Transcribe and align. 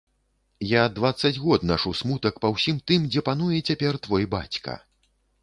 Я 0.69 0.83
дваццаць 0.95 1.37
год 1.43 1.65
нашу 1.73 1.93
смутак 1.99 2.41
па 2.47 2.51
ўсім 2.55 2.81
тым, 2.93 3.07
дзе 3.13 3.25
пануе 3.29 3.59
цяпер 3.69 4.01
твой 4.09 4.29
бацька. 4.35 4.81